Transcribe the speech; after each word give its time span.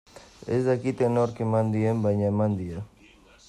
Ez 0.55 0.61
dakite 0.67 1.09
nork 1.19 1.43
eman 1.47 1.71
dien, 1.77 2.03
baina 2.07 2.33
eman 2.33 2.59
die. 2.63 2.85